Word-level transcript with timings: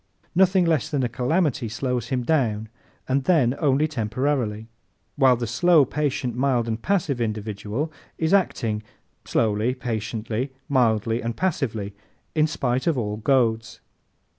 Nothing 0.33 0.65
less 0.65 0.89
than 0.89 1.03
a 1.03 1.07
calamity 1.07 1.69
slows 1.69 2.07
him 2.07 2.23
down 2.23 2.69
and 3.07 3.25
then 3.25 3.53
only 3.59 3.87
temporarily; 3.87 4.67
while 5.15 5.35
the 5.35 5.45
slow, 5.45 5.85
patient, 5.85 6.35
mild 6.35 6.67
and 6.67 6.81
passive 6.81 7.21
individual 7.21 7.93
is 8.17 8.33
acting 8.33 8.81
slowly, 9.25 9.75
patiently, 9.75 10.53
mildly 10.67 11.21
and 11.21 11.37
passively 11.37 11.93
in 12.33 12.47
spite 12.47 12.87
of 12.87 12.97
all 12.97 13.17
goads. 13.17 13.79